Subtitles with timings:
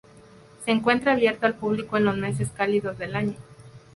[0.65, 3.35] Se encuentra abierto al público en los meses cálidos del año.